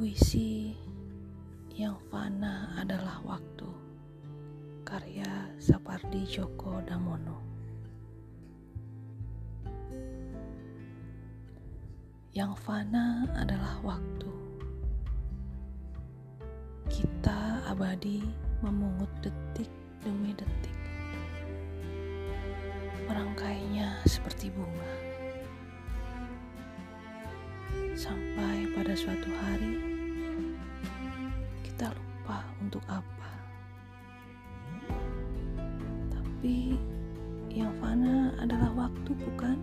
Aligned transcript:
Puisi 0.00 0.72
yang 1.76 2.00
fana 2.08 2.72
adalah 2.80 3.20
waktu. 3.20 3.68
Karya 4.80 5.52
Sapardi 5.60 6.24
Djoko 6.24 6.80
Damono. 6.88 7.36
Yang 12.32 12.52
fana 12.64 13.28
adalah 13.36 13.76
waktu. 13.84 14.32
Kita 16.88 17.68
abadi 17.68 18.24
memungut 18.64 19.12
detik 19.20 19.68
demi 20.00 20.32
detik. 20.32 20.80
Merangkainya 23.04 24.00
seperti 24.08 24.48
bunga. 24.48 24.92
Sampai 27.92 28.64
pada 28.72 28.96
suatu 28.96 29.28
hari 29.44 29.89
kita 31.80 31.96
lupa 31.96 32.44
untuk 32.60 32.84
apa. 32.92 33.32
Tapi 36.12 36.76
yang 37.48 37.72
fana 37.80 38.36
adalah 38.36 38.68
waktu 38.84 39.16
bukan? 39.16 39.56